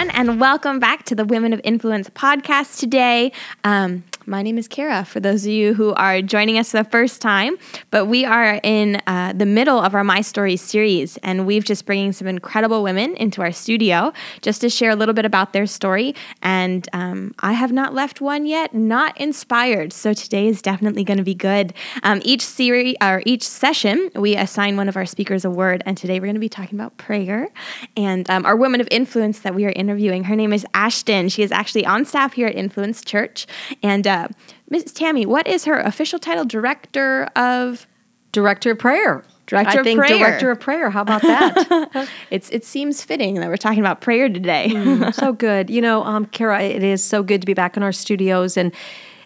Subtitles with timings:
[0.00, 3.32] everyone, and welcome back to the Women of Influence podcast today.
[3.64, 6.88] Um, my name is Kara, for those of you who are joining us for the
[6.88, 7.56] first time.
[7.90, 11.84] But we are in uh, the middle of our My Story series, and we've just
[11.84, 15.66] bringing some incredible women into our studio just to share a little bit about their
[15.66, 16.14] story.
[16.42, 19.92] And um, I have not left one yet, not inspired.
[19.92, 21.74] So today is definitely going to be good.
[22.04, 25.96] Um, each series or each session, we assign one of our speakers a word, and
[25.96, 27.48] today we're going to be talking about prayer.
[27.96, 31.28] And um, our woman of influence that we are interviewing, her name is Ashton.
[31.28, 33.48] She is actually on staff here at Influence Church,
[33.82, 34.19] and uh,
[34.68, 34.92] Ms.
[34.92, 36.44] Tammy, what is her official title?
[36.44, 37.86] Director of
[38.32, 39.24] Director of Prayer.
[39.46, 40.18] Director I of think Prayer.
[40.18, 40.90] Director of Prayer.
[40.90, 42.08] How about that?
[42.30, 44.68] it's it seems fitting that we're talking about prayer today.
[44.70, 45.70] mm, so good.
[45.70, 48.72] You know, um, Kara, it is so good to be back in our studios and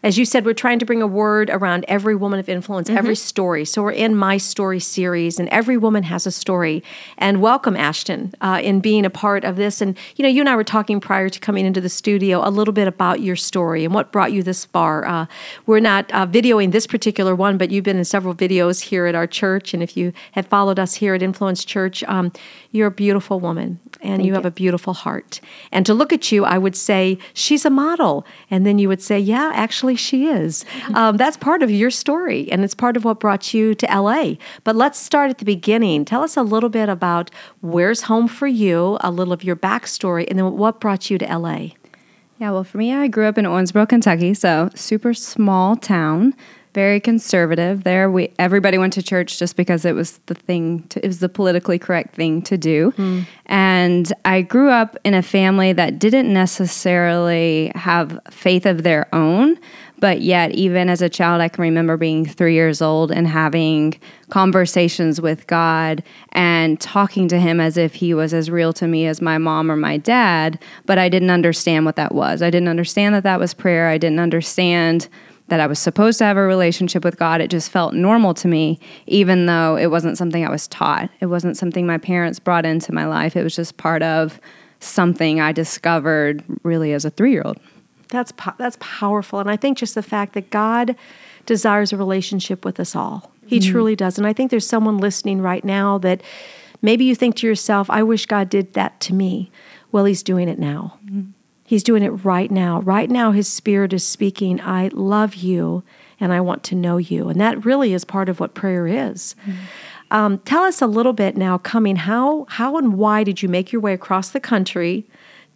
[0.04, 2.98] as you said, we're trying to bring a word around every woman of influence, mm-hmm.
[2.98, 3.64] every story.
[3.64, 6.84] So we're in My Story series, and every woman has a story.
[7.16, 9.80] And welcome, Ashton, uh, in being a part of this.
[9.80, 12.50] And, you know, you and I were talking prior to coming into the studio a
[12.50, 15.06] little bit about your story and what brought you this far.
[15.06, 15.26] Uh,
[15.64, 19.14] we're not uh, videoing this particular one, but you've been in several videos here at
[19.14, 19.72] our church.
[19.72, 22.30] And if you have followed us here at Influence Church, um,
[22.72, 25.40] you're a beautiful woman and you, you have a beautiful heart.
[25.72, 28.26] And to look at you, I would say, she's a model.
[28.50, 30.64] And then you would say, yeah, actually, she is.
[30.94, 34.34] Um, that's part of your story, and it's part of what brought you to LA.
[34.64, 36.04] But let's start at the beginning.
[36.04, 40.26] Tell us a little bit about where's home for you, a little of your backstory,
[40.28, 41.68] and then what brought you to LA.
[42.38, 46.34] Yeah, well, for me, I grew up in Owensboro, Kentucky, so super small town
[46.74, 48.10] very conservative there.
[48.10, 51.28] We everybody went to church just because it was the thing to, it was the
[51.28, 52.92] politically correct thing to do.
[52.96, 53.26] Mm.
[53.46, 59.56] And I grew up in a family that didn't necessarily have faith of their own,
[60.04, 63.98] but yet even as a child I can remember being 3 years old and having
[64.28, 66.02] conversations with God
[66.32, 69.70] and talking to him as if he was as real to me as my mom
[69.70, 72.42] or my dad, but I didn't understand what that was.
[72.42, 73.88] I didn't understand that that was prayer.
[73.88, 75.08] I didn't understand
[75.48, 77.40] that I was supposed to have a relationship with God.
[77.40, 81.08] It just felt normal to me, even though it wasn't something I was taught.
[81.20, 83.36] It wasn't something my parents brought into my life.
[83.36, 84.38] It was just part of
[84.80, 87.58] something I discovered really as a three year old.
[88.14, 89.40] That's, po- that's powerful.
[89.40, 90.96] And I think just the fact that God
[91.46, 93.30] desires a relationship with us all.
[93.46, 93.70] He mm-hmm.
[93.70, 94.18] truly does.
[94.18, 96.22] And I think there's someone listening right now that
[96.80, 99.50] maybe you think to yourself, I wish God did that to me.
[99.92, 100.98] Well, He's doing it now.
[101.04, 101.30] Mm-hmm.
[101.66, 102.80] He's doing it right now.
[102.80, 105.82] Right now, His Spirit is speaking, I love you
[106.20, 107.28] and I want to know you.
[107.28, 109.34] And that really is part of what prayer is.
[109.46, 109.58] Mm-hmm.
[110.10, 113.72] Um, tell us a little bit now, coming, how, how and why did you make
[113.72, 115.06] your way across the country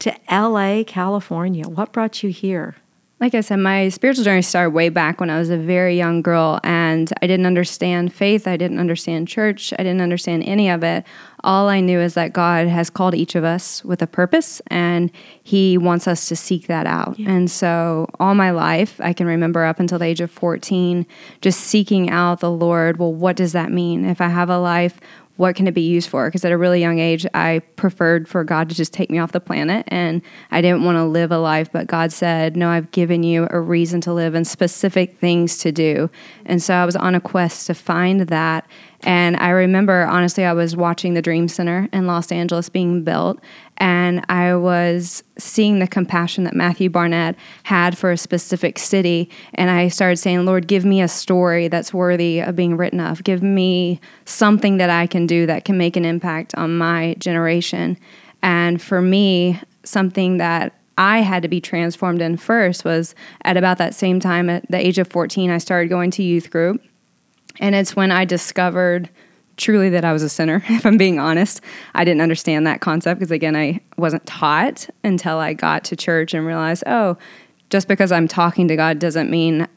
[0.00, 1.68] to LA, California?
[1.68, 2.76] What brought you here?
[3.20, 6.22] like I said, my spiritual journey started way back when I was a very young
[6.22, 8.46] girl, and I didn't understand faith.
[8.46, 9.72] I didn't understand church.
[9.72, 11.04] I didn't understand any of it.
[11.42, 15.10] All I knew is that God has called each of us with a purpose, and
[15.42, 17.18] He wants us to seek that out.
[17.18, 17.30] Yeah.
[17.30, 21.04] And so, all my life, I can remember up until the age of 14,
[21.40, 22.98] just seeking out the Lord.
[22.98, 24.04] Well, what does that mean?
[24.04, 25.00] If I have a life,
[25.38, 26.26] what can it be used for?
[26.26, 29.30] Because at a really young age, I preferred for God to just take me off
[29.30, 31.70] the planet and I didn't want to live a life.
[31.70, 35.70] But God said, No, I've given you a reason to live and specific things to
[35.70, 36.10] do.
[36.44, 38.68] And so I was on a quest to find that.
[39.04, 43.38] And I remember, honestly, I was watching the Dream Center in Los Angeles being built,
[43.78, 49.30] and I was seeing the compassion that Matthew Barnett had for a specific city.
[49.54, 53.22] And I started saying, Lord, give me a story that's worthy of being written of.
[53.22, 57.96] Give me something that I can do that can make an impact on my generation.
[58.42, 63.78] And for me, something that I had to be transformed in first was at about
[63.78, 66.82] that same time, at the age of 14, I started going to youth group.
[67.60, 69.08] And it's when I discovered
[69.58, 71.60] truly that I was a sinner, if I'm being honest.
[71.94, 76.34] I didn't understand that concept because, again, I wasn't taught until I got to church
[76.34, 77.18] and realized, oh,
[77.70, 79.68] just because I'm talking to God doesn't mean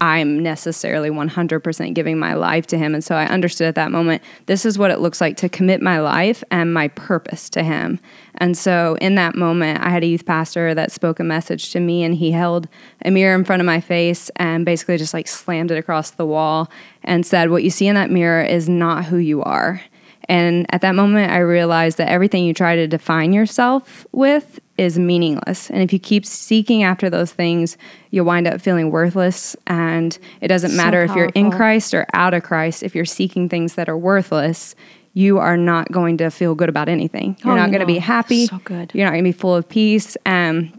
[0.00, 2.94] I'm necessarily 100% giving my life to Him.
[2.94, 5.82] And so I understood at that moment this is what it looks like to commit
[5.82, 7.98] my life and my purpose to Him.
[8.36, 11.80] And so in that moment, I had a youth pastor that spoke a message to
[11.80, 12.68] me, and he held
[13.04, 16.26] a mirror in front of my face and basically just like slammed it across the
[16.26, 16.70] wall
[17.02, 19.82] and said, What you see in that mirror is not who you are.
[20.28, 24.98] And at that moment, I realized that everything you try to define yourself with is
[24.98, 25.70] meaningless.
[25.70, 27.76] And if you keep seeking after those things,
[28.10, 29.56] you'll wind up feeling worthless.
[29.66, 31.12] And it doesn't so matter powerful.
[31.12, 34.74] if you're in Christ or out of Christ, if you're seeking things that are worthless,
[35.14, 37.36] you are not going to feel good about anything.
[37.42, 38.46] You're oh, not going to be happy.
[38.46, 38.92] So good.
[38.94, 40.16] You're not going to be full of peace.
[40.26, 40.78] And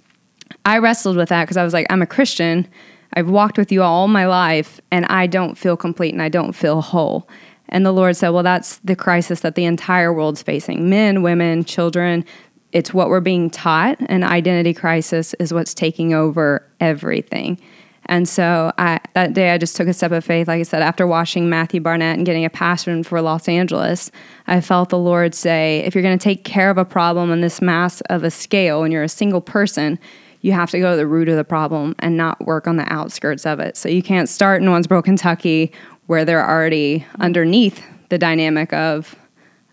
[0.63, 2.67] I wrestled with that because I was like, I'm a Christian.
[3.13, 6.53] I've walked with you all my life, and I don't feel complete and I don't
[6.53, 7.27] feel whole.
[7.69, 11.63] And the Lord said, Well, that's the crisis that the entire world's facing men, women,
[11.63, 12.25] children,
[12.71, 17.59] it's what we're being taught, and identity crisis is what's taking over everything.
[18.05, 20.47] And so I, that day, I just took a step of faith.
[20.47, 24.11] Like I said, after watching Matthew Barnett and getting a passion for Los Angeles,
[24.47, 27.41] I felt the Lord say, if you're going to take care of a problem on
[27.41, 29.99] this mass of a scale and you're a single person,
[30.41, 32.91] you have to go to the root of the problem and not work on the
[32.91, 33.77] outskirts of it.
[33.77, 35.71] So you can't start in Owensboro, Kentucky,
[36.09, 39.15] where they're already underneath the dynamic of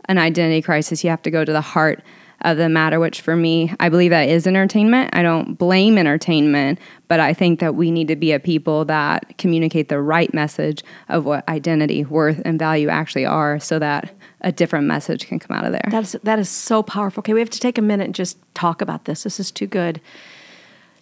[0.05, 1.03] an identity crisis.
[1.03, 2.03] You have to go to the heart
[2.43, 5.09] of the matter, which for me, I believe that is entertainment.
[5.15, 6.79] I don't blame entertainment,
[7.09, 10.85] but I think that we need to be a people that communicate the right message
[11.09, 15.57] of what identity, worth, and value actually are so that a different message can come
[15.57, 15.89] out of there.
[15.91, 17.23] That is, that is so powerful.
[17.23, 19.23] Okay, we have to take a minute and just talk about this.
[19.23, 20.03] This is too good.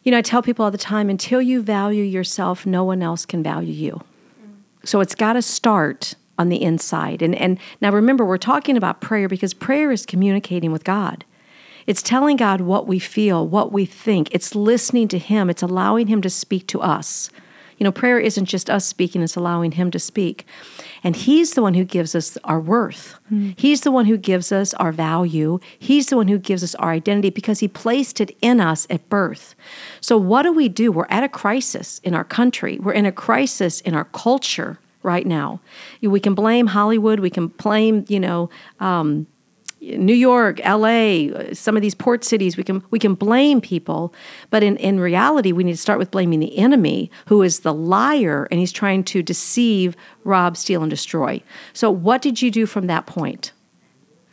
[0.04, 3.26] You know, I tell people all the time until you value yourself, no one else
[3.26, 4.00] can value you.
[4.84, 7.22] So it's got to start on the inside.
[7.22, 11.24] And and now remember we're talking about prayer because prayer is communicating with God.
[11.86, 14.28] It's telling God what we feel, what we think.
[14.32, 15.50] It's listening to him.
[15.50, 17.30] It's allowing him to speak to us.
[17.78, 20.46] You know, prayer isn't just us speaking, it's allowing him to speak.
[21.02, 23.18] And he's the one who gives us our worth.
[23.32, 23.58] Mm.
[23.58, 25.58] He's the one who gives us our value.
[25.78, 29.08] He's the one who gives us our identity because he placed it in us at
[29.08, 29.54] birth.
[30.00, 30.92] So, what do we do?
[30.92, 35.26] We're at a crisis in our country, we're in a crisis in our culture right
[35.26, 35.60] now.
[36.00, 37.20] We can blame Hollywood.
[37.20, 38.50] We can blame, you know,
[38.80, 39.26] um,
[39.96, 44.14] New York, LA, some of these port cities, we can we can blame people,
[44.50, 47.74] but in, in reality, we need to start with blaming the enemy, who is the
[47.74, 51.42] liar, and he's trying to deceive, rob, steal, and destroy.
[51.72, 53.52] So, what did you do from that point?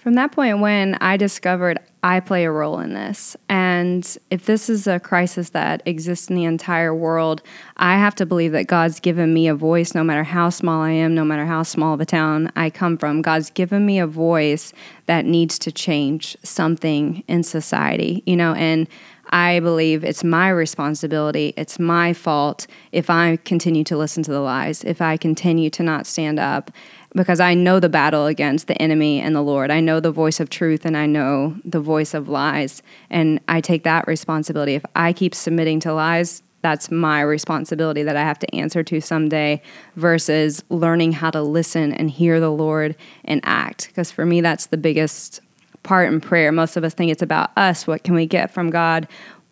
[0.01, 3.37] From that point, when I discovered I play a role in this.
[3.47, 7.43] And if this is a crisis that exists in the entire world,
[7.77, 10.91] I have to believe that God's given me a voice, no matter how small I
[10.91, 13.21] am, no matter how small of a town I come from.
[13.21, 14.73] God's given me a voice
[15.05, 18.87] that needs to change something in society, you know, and
[19.29, 24.41] I believe it's my responsibility, it's my fault if I continue to listen to the
[24.41, 26.71] lies, if I continue to not stand up
[27.15, 29.71] because I know the battle against the enemy and the Lord.
[29.71, 32.81] I know the voice of truth and I know the voice of lies.
[33.09, 34.75] And I take that responsibility.
[34.75, 39.01] If I keep submitting to lies, that's my responsibility that I have to answer to
[39.01, 39.61] someday
[39.95, 43.87] versus learning how to listen and hear the Lord and act.
[43.87, 45.41] Because for me, that's the biggest
[45.83, 46.51] part in prayer.
[46.51, 47.87] Most of us think it's about us.
[47.87, 49.07] What can we get from God?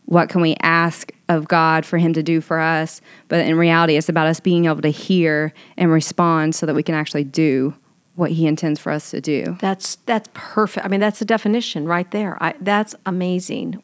[0.09, 2.99] What can we ask of God for Him to do for us?
[3.27, 6.81] But in reality, it's about us being able to hear and respond so that we
[6.81, 7.75] can actually do
[8.15, 9.55] what He intends for us to do.
[9.61, 10.83] That's that's perfect.
[10.83, 12.41] I mean, that's the definition right there.
[12.41, 13.83] I, that's amazing.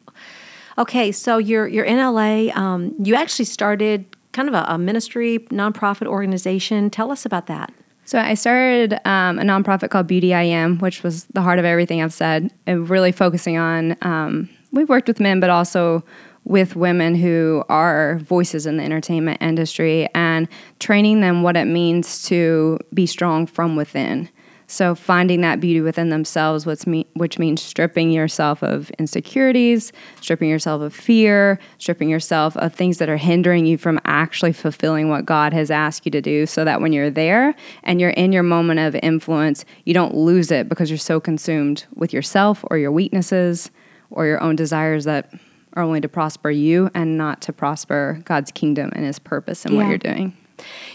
[0.76, 2.52] Okay, so you're you're in LA.
[2.54, 6.90] Um, you actually started kind of a, a, ministry nonprofit organization.
[6.90, 7.72] Tell us about that.
[8.04, 11.64] So I started um, a nonprofit called Beauty I Am, which was the heart of
[11.64, 16.04] everything I've said, and really focusing on um, we've worked with men, but also
[16.44, 20.46] with women who are voices in the entertainment industry and
[20.78, 24.28] training them what it means to be strong from within.
[24.68, 30.48] So finding that beauty within themselves, which, me- which means stripping yourself of insecurities, stripping
[30.48, 35.24] yourself of fear, stripping yourself of things that are hindering you from actually fulfilling what
[35.24, 38.42] God has asked you to do, so that when you're there and you're in your
[38.42, 42.92] moment of influence, you don't lose it because you're so consumed with yourself or your
[42.92, 43.70] weaknesses
[44.10, 45.32] or your own desires that
[45.74, 49.72] are only to prosper you and not to prosper God's kingdom and his purpose in
[49.72, 49.78] yeah.
[49.78, 50.36] what you're doing.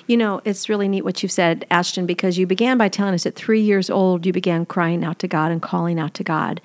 [0.07, 3.25] You know, it's really neat what you've said, Ashton, because you began by telling us
[3.27, 6.61] at three years old, you began crying out to God and calling out to God.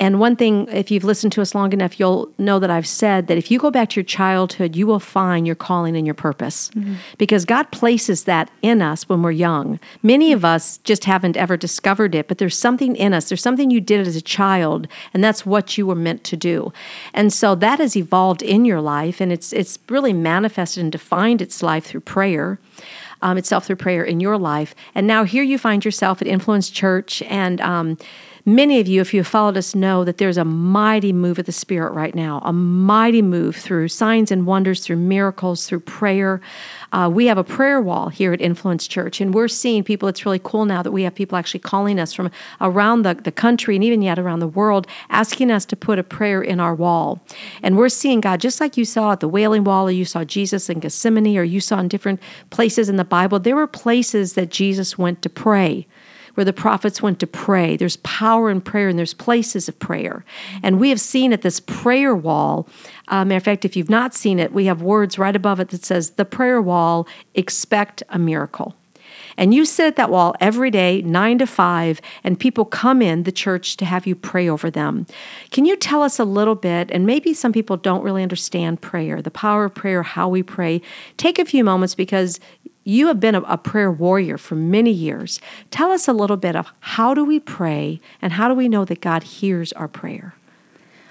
[0.00, 3.28] And one thing, if you've listened to us long enough, you'll know that I've said
[3.28, 6.14] that if you go back to your childhood, you will find your calling and your
[6.14, 6.70] purpose.
[6.70, 6.94] Mm-hmm.
[7.18, 9.78] Because God places that in us when we're young.
[10.02, 13.28] Many of us just haven't ever discovered it, but there's something in us.
[13.28, 16.72] There's something you did as a child, and that's what you were meant to do.
[17.14, 21.40] And so that has evolved in your life, and it's it's really manifested and defined
[21.40, 22.58] its life through prayer.
[23.24, 24.74] Um, itself through prayer in your life.
[24.96, 27.96] And now here you find yourself at Influence Church, and um,
[28.44, 31.46] Many of you, if you have followed us, know that there's a mighty move of
[31.46, 36.40] the Spirit right now, a mighty move through signs and wonders, through miracles, through prayer.
[36.90, 40.08] Uh, we have a prayer wall here at Influence Church, and we're seeing people.
[40.08, 43.30] It's really cool now that we have people actually calling us from around the, the
[43.30, 46.74] country and even yet around the world, asking us to put a prayer in our
[46.74, 47.20] wall.
[47.62, 50.24] And we're seeing God, just like you saw at the Wailing Wall, or you saw
[50.24, 52.20] Jesus in Gethsemane, or you saw in different
[52.50, 55.86] places in the Bible, there were places that Jesus went to pray
[56.34, 57.76] where the prophets went to pray.
[57.76, 60.24] There's power in prayer and there's places of prayer.
[60.62, 62.68] And we have seen at this prayer wall,
[63.08, 65.68] uh, matter of fact, if you've not seen it, we have words right above it
[65.70, 68.74] that says, The prayer wall, expect a miracle.
[69.36, 73.22] And you sit at that wall every day, nine to five, and people come in
[73.22, 75.06] the church to have you pray over them.
[75.50, 76.90] Can you tell us a little bit?
[76.90, 80.82] And maybe some people don't really understand prayer, the power of prayer, how we pray.
[81.16, 82.40] Take a few moments because
[82.84, 85.40] you have been a, prayer warrior for many years.
[85.70, 88.84] Tell us a little bit of how do we pray and how do we know
[88.84, 90.34] that God hears our prayer?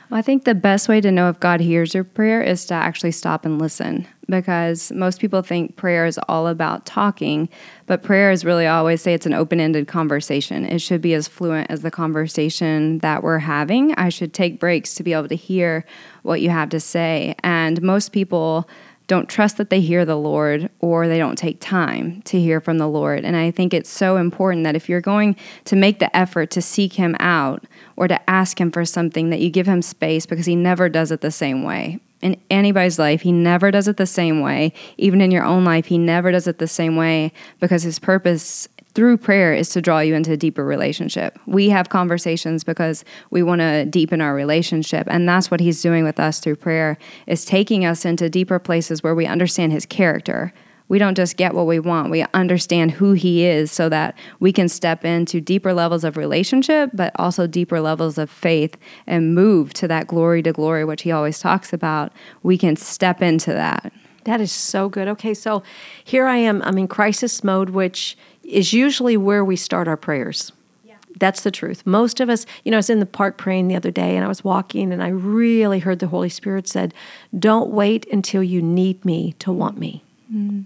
[0.09, 2.73] Well, I think the best way to know if God hears your prayer is to
[2.73, 7.47] actually stop and listen because most people think prayer is all about talking,
[7.85, 10.65] but prayer is really I always say it's an open ended conversation.
[10.65, 13.93] It should be as fluent as the conversation that we're having.
[13.95, 15.85] I should take breaks to be able to hear
[16.23, 17.35] what you have to say.
[17.41, 18.67] And most people,
[19.11, 22.77] don't trust that they hear the Lord or they don't take time to hear from
[22.77, 23.25] the Lord.
[23.25, 26.61] And I think it's so important that if you're going to make the effort to
[26.61, 27.65] seek Him out
[27.97, 31.11] or to ask Him for something, that you give Him space because He never does
[31.11, 31.99] it the same way.
[32.21, 34.71] In anybody's life, He never does it the same way.
[34.97, 38.69] Even in your own life, He never does it the same way because His purpose
[38.93, 41.39] through prayer is to draw you into a deeper relationship.
[41.45, 46.03] We have conversations because we want to deepen our relationship and that's what he's doing
[46.03, 50.53] with us through prayer is taking us into deeper places where we understand his character.
[50.89, 54.51] We don't just get what we want, we understand who he is so that we
[54.51, 58.75] can step into deeper levels of relationship but also deeper levels of faith
[59.07, 62.11] and move to that glory to glory which he always talks about.
[62.43, 63.93] We can step into that.
[64.25, 65.07] That is so good.
[65.07, 65.63] Okay, so
[66.03, 66.61] here I am.
[66.61, 68.17] I'm in crisis mode, which
[68.51, 70.51] is usually where we start our prayers.
[70.83, 70.95] Yeah.
[71.17, 71.85] That's the truth.
[71.85, 74.25] Most of us, you know, I was in the park praying the other day and
[74.25, 76.93] I was walking and I really heard the Holy Spirit said,
[77.37, 80.03] Don't wait until you need me to want me.
[80.31, 80.61] Mm-hmm.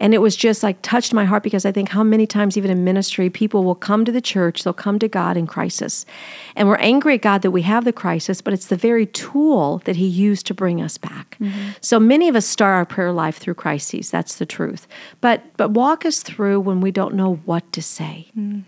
[0.00, 2.70] And it was just like touched my heart because I think how many times, even
[2.70, 6.04] in ministry, people will come to the church, they'll come to God in crisis.
[6.56, 9.78] And we're angry at God that we have the crisis, but it's the very tool
[9.84, 11.36] that He used to bring us back.
[11.40, 11.70] Mm-hmm.
[11.80, 14.10] So many of us start our prayer life through crises.
[14.10, 14.86] That's the truth.
[15.20, 18.28] But but walk us through when we don't know what to say.
[18.36, 18.60] Mm-hmm.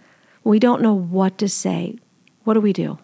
[0.44, 1.96] We don't know what to say.
[2.44, 2.98] What do we do?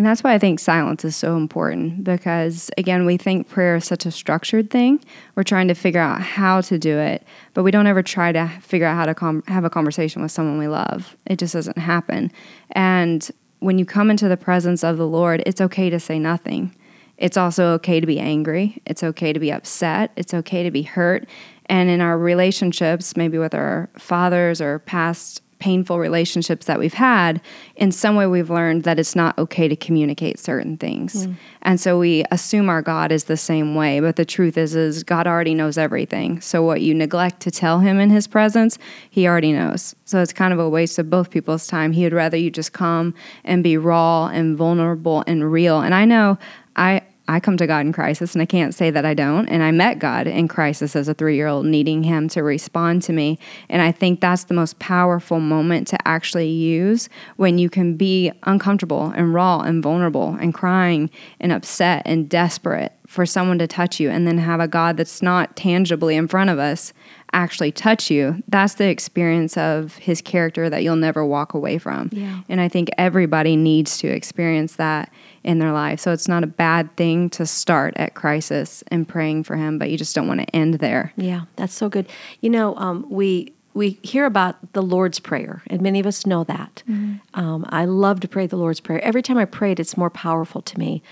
[0.00, 3.84] And that's why I think silence is so important because, again, we think prayer is
[3.84, 5.04] such a structured thing.
[5.34, 8.48] We're trying to figure out how to do it, but we don't ever try to
[8.62, 11.18] figure out how to com- have a conversation with someone we love.
[11.26, 12.32] It just doesn't happen.
[12.70, 16.74] And when you come into the presence of the Lord, it's okay to say nothing.
[17.18, 18.80] It's also okay to be angry.
[18.86, 20.12] It's okay to be upset.
[20.16, 21.28] It's okay to be hurt.
[21.66, 27.40] And in our relationships, maybe with our fathers or past painful relationships that we've had,
[27.76, 31.26] in some way we've learned that it's not okay to communicate certain things.
[31.26, 31.36] Mm.
[31.62, 35.04] And so we assume our God is the same way, but the truth is is
[35.04, 36.40] God already knows everything.
[36.40, 38.78] So what you neglect to tell him in his presence,
[39.10, 39.94] he already knows.
[40.04, 41.92] So it's kind of a waste of both people's time.
[41.92, 43.14] He would rather you just come
[43.44, 45.80] and be raw and vulnerable and real.
[45.80, 46.38] And I know
[46.76, 49.48] I I come to God in crisis, and I can't say that I don't.
[49.48, 53.02] And I met God in crisis as a three year old, needing Him to respond
[53.02, 53.38] to me.
[53.68, 58.32] And I think that's the most powerful moment to actually use when you can be
[58.42, 61.08] uncomfortable and raw and vulnerable and crying
[61.38, 65.20] and upset and desperate for someone to touch you, and then have a God that's
[65.20, 66.92] not tangibly in front of us
[67.32, 72.08] actually touch you, that's the experience of his character that you'll never walk away from.
[72.12, 72.42] Yeah.
[72.48, 75.12] And I think everybody needs to experience that
[75.42, 75.98] in their life.
[75.98, 79.90] So it's not a bad thing to start at crisis and praying for him, but
[79.90, 81.12] you just don't want to end there.
[81.16, 82.08] Yeah, that's so good.
[82.40, 86.44] You know, um, we we hear about the Lord's Prayer, and many of us know
[86.44, 86.84] that.
[86.88, 87.40] Mm-hmm.
[87.40, 89.02] Um, I love to pray the Lord's Prayer.
[89.02, 91.02] Every time I pray it, it's more powerful to me.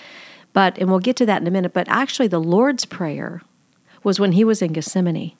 [0.53, 3.43] But, and we'll get to that in a minute, but actually, the Lord's Prayer
[4.03, 5.33] was when he was in Gethsemane.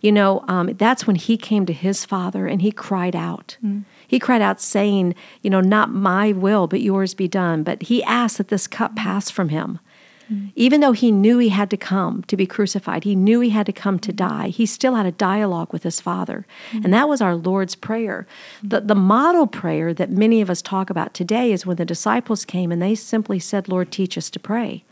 [0.00, 3.56] You know, um, that's when he came to his father and he cried out.
[3.64, 3.84] Mm.
[4.06, 7.62] He cried out, saying, You know, not my will, but yours be done.
[7.62, 9.80] But he asked that this cup pass from him.
[10.32, 10.52] Mm.
[10.54, 13.66] Even though he knew he had to come to be crucified, he knew he had
[13.66, 16.46] to come to die, he still had a dialogue with his father.
[16.72, 16.84] Mm.
[16.84, 18.26] And that was our Lord's Prayer.
[18.62, 22.44] The, the model prayer that many of us talk about today is when the disciples
[22.44, 24.84] came and they simply said, Lord, teach us to pray.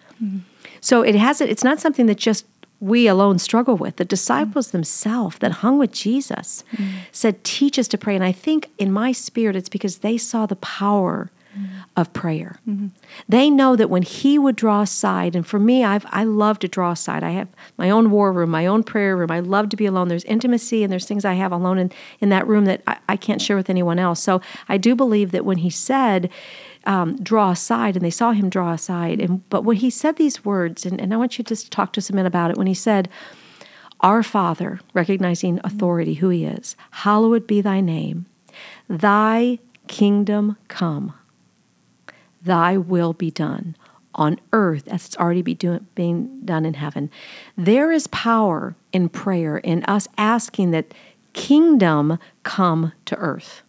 [0.81, 2.47] So it hasn't, it's not something that just
[2.81, 3.97] we alone struggle with.
[3.97, 4.73] The disciples mm.
[4.73, 6.91] themselves that hung with Jesus mm.
[7.13, 8.15] said, Teach us to pray.
[8.15, 11.69] And I think in my spirit, it's because they saw the power mm.
[11.97, 12.61] of prayer.
[12.69, 12.89] Mm-hmm.
[13.29, 16.69] They know that when He would draw aside, and for me, I've, I love to
[16.69, 17.23] draw aside.
[17.23, 19.31] I have my own war room, my own prayer room.
[19.31, 20.09] I love to be alone.
[20.09, 23.17] There's intimacy and there's things I have alone in, in that room that I, I
[23.17, 24.23] can't share with anyone else.
[24.23, 26.31] So I do believe that when He said,
[26.85, 29.21] um, draw aside, and they saw him draw aside.
[29.21, 31.93] And but when he said these words, and, and I want you to just talk
[31.95, 32.57] to some men about it.
[32.57, 33.09] When he said,
[34.01, 38.27] "Our Father," recognizing authority, who he is, hallowed be thy name.
[38.89, 41.15] Thy kingdom come.
[42.43, 43.77] Thy will be done
[44.15, 47.11] on earth as it's already be doing, being done in heaven.
[47.57, 50.93] There is power in prayer, in us asking that
[51.33, 53.63] kingdom come to earth.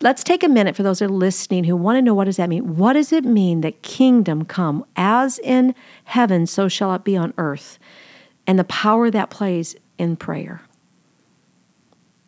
[0.00, 2.36] Let's take a minute for those that are listening who want to know what does
[2.36, 2.76] that mean?
[2.76, 5.74] What does it mean that kingdom come as in
[6.04, 7.78] heaven so shall it be on earth?
[8.46, 10.62] And the power that plays in prayer.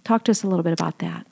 [0.04, 1.26] Talk to us a little bit about that.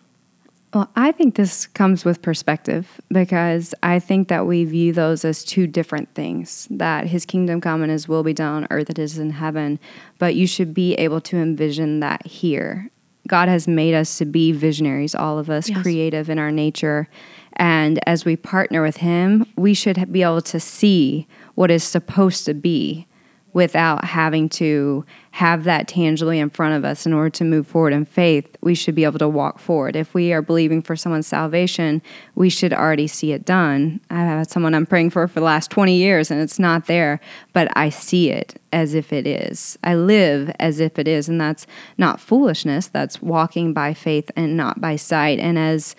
[0.75, 5.45] Well, I think this comes with perspective because I think that we view those as
[5.45, 8.95] two different things that his kingdom come and his will be done on earth as
[8.95, 9.79] it is in heaven.
[10.19, 12.91] But you should be able to envision that here.
[13.29, 15.81] God has made us to be visionaries, all of us, yes.
[15.81, 17.09] creative in our nature.
[17.55, 22.45] And as we partner with him, we should be able to see what is supposed
[22.47, 23.07] to be
[23.55, 27.93] without having to have that tangibly in front of us in order to move forward
[27.93, 29.97] in faith, we should be able to walk forward.
[29.97, 32.03] If we are believing for someone's salvation,
[32.35, 34.01] we should already see it done.
[34.11, 37.21] I have someone I'm praying for for the last 20 years and it's not there,
[37.53, 39.79] but I see it as if it is.
[39.85, 41.65] I live as if it is, and that's
[41.97, 45.39] not foolishness, that's walking by faith and not by sight.
[45.39, 45.95] And as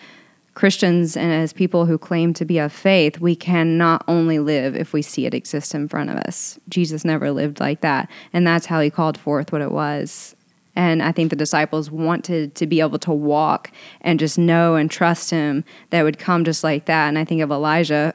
[0.56, 4.76] Christians and as people who claim to be of faith, we can not only live
[4.76, 6.58] if we see it exist in front of us.
[6.70, 8.10] Jesus never lived like that.
[8.34, 10.36] And that's how he called forth what it was.
[10.76, 13.72] And I think the disciples wanted to be able to walk
[14.02, 17.08] and just know and trust him that would come just like that.
[17.08, 18.14] And I think of Elijah,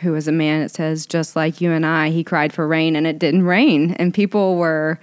[0.00, 2.96] who was a man, it says, just like you and I, he cried for rain
[2.96, 3.92] and it didn't rain.
[3.92, 4.98] And people were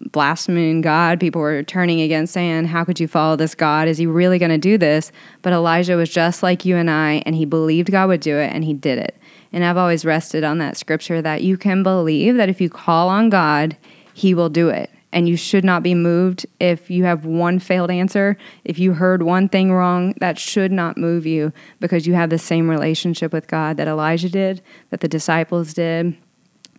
[0.00, 1.20] blaspheming God.
[1.20, 3.88] People were turning against, saying, How could you follow this God?
[3.88, 5.12] Is he really going to do this?
[5.42, 8.52] But Elijah was just like you and I, and he believed God would do it,
[8.52, 9.16] and he did it.
[9.52, 13.08] And I've always rested on that scripture that you can believe that if you call
[13.08, 13.76] on God,
[14.12, 14.90] he will do it.
[15.10, 18.36] And you should not be moved if you have one failed answer.
[18.64, 21.50] If you heard one thing wrong, that should not move you
[21.80, 26.14] because you have the same relationship with God that Elijah did, that the disciples did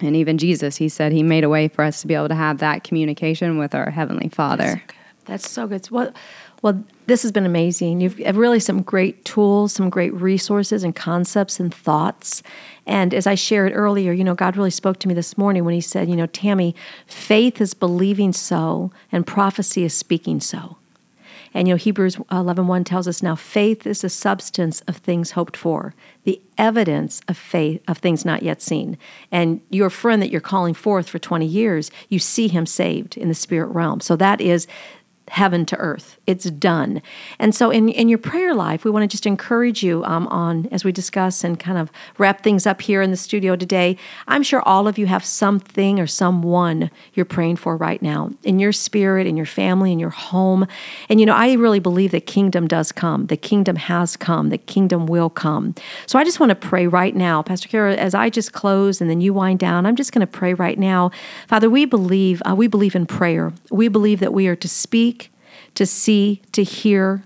[0.01, 2.36] and even Jesus, he said he made a way for us to be able to
[2.36, 4.63] have that communication with our Heavenly Father.
[4.63, 4.96] That's so good.
[5.25, 5.91] That's so good.
[5.91, 6.13] Well,
[6.62, 8.01] well, this has been amazing.
[8.01, 12.44] You've really some great tools, some great resources and concepts and thoughts.
[12.85, 15.74] And as I shared earlier, you know, God really spoke to me this morning when
[15.74, 20.78] He said, you know, Tammy, faith is believing so, and prophecy is speaking so.
[21.53, 25.31] And you know, Hebrews uh, 11:1 tells us now faith is the substance of things
[25.31, 28.98] hoped for, the evidence of faith of things not yet seen.
[29.31, 33.29] And your friend that you're calling forth for 20 years, you see him saved in
[33.29, 34.00] the spirit realm.
[34.00, 34.68] So that is
[35.29, 36.18] heaven to earth.
[36.25, 37.01] It's done.
[37.37, 40.68] And so, in, in your prayer life, we want to just encourage you um, on,
[40.72, 43.96] as we discuss and kind of wrap things up here in the studio today.
[44.27, 48.59] I'm sure all of you have something or someone you're praying for right now in
[48.59, 50.68] your spirit, in your family, in your home.
[51.09, 53.27] And, you know, I really believe that kingdom does come.
[53.27, 54.50] The kingdom has come.
[54.50, 55.75] The kingdom will come.
[56.07, 57.44] So, I just want to pray right now.
[57.44, 60.27] Pastor Kara, as I just close and then you wind down, I'm just going to
[60.27, 61.11] pray right now.
[61.48, 63.53] Father, we believe, uh, we believe in prayer.
[63.70, 65.19] We believe that we are to speak
[65.79, 67.24] to see, to hear,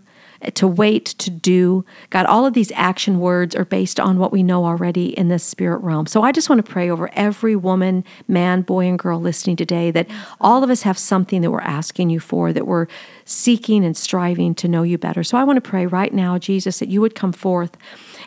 [0.53, 1.83] to wait, to do.
[2.11, 5.43] God, all of these action words are based on what we know already in this
[5.43, 6.05] spirit realm.
[6.05, 9.89] So I just want to pray over every woman, man, boy, and girl listening today
[9.89, 10.07] that
[10.39, 12.85] all of us have something that we're asking you for, that we're
[13.25, 15.23] seeking and striving to know you better.
[15.23, 17.75] So I want to pray right now, Jesus, that you would come forth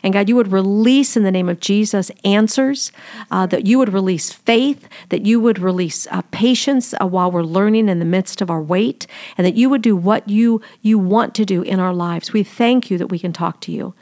[0.03, 2.91] and God, you would release in the name of Jesus answers,
[3.31, 7.43] uh, that you would release faith, that you would release uh, patience uh, while we're
[7.43, 9.07] learning in the midst of our wait,
[9.37, 12.33] and that you would do what you, you want to do in our lives.
[12.33, 13.93] We thank you that we can talk to you.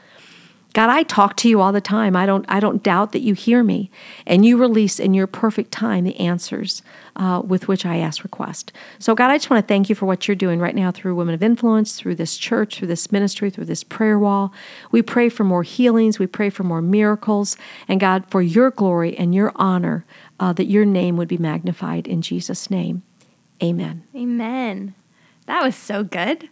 [0.76, 2.14] God, I talk to you all the time.
[2.14, 3.90] I don't, I don't doubt that you hear me,
[4.26, 6.82] and you release in your perfect time the answers
[7.16, 8.74] uh, with which I ask request.
[8.98, 11.14] So, God, I just want to thank you for what you're doing right now through
[11.14, 14.52] Women of Influence, through this church, through this ministry, through this prayer wall.
[14.90, 16.18] We pray for more healings.
[16.18, 17.56] We pray for more miracles,
[17.88, 20.04] and God, for your glory and your honor,
[20.38, 23.02] uh, that your name would be magnified in Jesus' name.
[23.62, 24.04] Amen.
[24.14, 24.94] Amen.
[25.46, 26.50] That was so good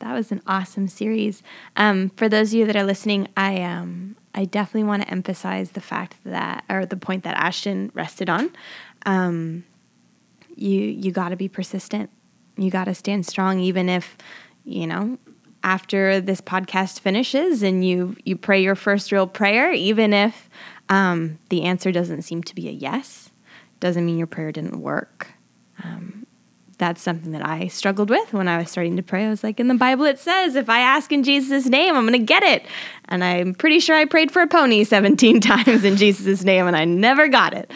[0.00, 1.42] that was an awesome series.
[1.76, 5.72] Um, for those of you that are listening, I um, I definitely want to emphasize
[5.72, 8.50] the fact that, or the point that Ashton rested on.
[9.06, 9.64] Um,
[10.54, 12.10] you you got to be persistent.
[12.56, 14.16] You got to stand strong, even if
[14.64, 15.18] you know
[15.64, 20.48] after this podcast finishes and you you pray your first real prayer, even if
[20.88, 23.30] um, the answer doesn't seem to be a yes,
[23.80, 25.28] doesn't mean your prayer didn't work.
[25.82, 26.26] Um,
[26.78, 29.26] that's something that I struggled with when I was starting to pray.
[29.26, 32.06] I was like, in the Bible, it says, if I ask in Jesus' name, I'm
[32.06, 32.64] going to get it.
[33.06, 36.76] And I'm pretty sure I prayed for a pony 17 times in Jesus' name and
[36.76, 37.70] I never got it.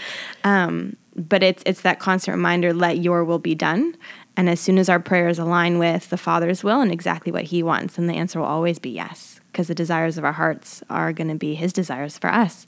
[0.44, 3.94] Um, but it's, it's that constant reminder let your will be done.
[4.36, 7.62] And as soon as our prayers align with the Father's will and exactly what He
[7.62, 11.12] wants, then the answer will always be yes, because the desires of our hearts are
[11.12, 12.66] going to be His desires for us.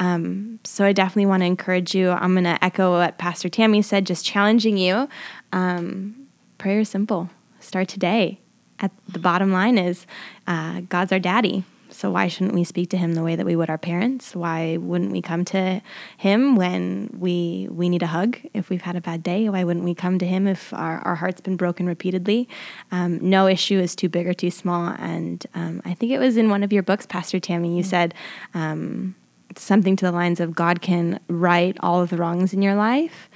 [0.00, 2.10] Um, so I definitely want to encourage you.
[2.10, 5.08] I'm going to echo what Pastor Tammy said, just challenging you.
[5.54, 6.26] Um,
[6.58, 7.30] prayer is simple.
[7.60, 8.40] Start today.
[8.80, 10.04] at the bottom line is
[10.48, 11.62] uh, God's our daddy.
[11.90, 14.34] So why shouldn't we speak to him the way that we would our parents?
[14.34, 15.80] Why wouldn't we come to
[16.16, 19.48] him when we we need a hug if we've had a bad day?
[19.48, 22.48] Why wouldn't we come to him if our, our heart's been broken repeatedly?
[22.90, 24.88] Um, no issue is too big or too small.
[24.98, 27.90] And um, I think it was in one of your books, Pastor Tammy, you mm-hmm.
[27.90, 28.14] said
[28.54, 29.14] um,
[29.54, 33.30] something to the lines of God can right all of the wrongs in your life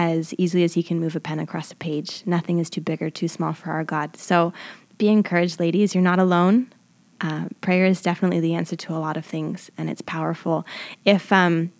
[0.00, 2.22] as easily as he can move a pen across a page.
[2.24, 4.16] Nothing is too big or too small for our God.
[4.16, 4.52] So
[4.98, 5.94] be encouraged, ladies.
[5.94, 6.72] You're not alone
[7.20, 10.66] uh, prayer is definitely the answer to a lot of things, and it's powerful.
[11.04, 11.72] If um,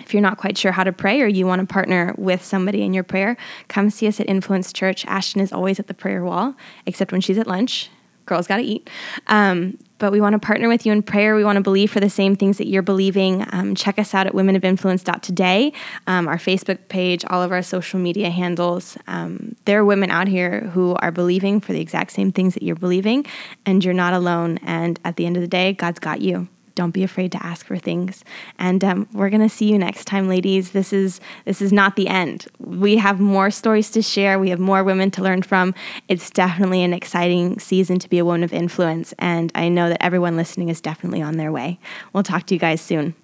[0.00, 2.82] if you're not quite sure how to pray or you want to partner with somebody
[2.82, 5.04] in your prayer, come see us at Influence Church.
[5.06, 6.54] Ashton is always at the prayer wall,
[6.86, 7.90] except when she's at lunch
[8.28, 8.88] girls got to eat.
[9.26, 11.34] Um, but we want to partner with you in prayer.
[11.34, 13.44] We want to believe for the same things that you're believing.
[13.50, 15.72] Um, check us out at womenofinfluence.today,
[16.06, 18.96] um, our Facebook page, all of our social media handles.
[19.08, 22.62] Um, there are women out here who are believing for the exact same things that
[22.62, 23.26] you're believing,
[23.66, 24.58] and you're not alone.
[24.62, 27.66] And at the end of the day, God's got you don't be afraid to ask
[27.66, 28.24] for things.
[28.56, 30.70] And um, we're gonna see you next time, ladies.
[30.70, 32.46] This is this is not the end.
[32.60, 34.38] We have more stories to share.
[34.38, 35.74] We have more women to learn from.
[36.06, 40.00] It's definitely an exciting season to be a woman of influence, and I know that
[40.00, 41.80] everyone listening is definitely on their way.
[42.12, 43.16] We'll talk to you guys soon.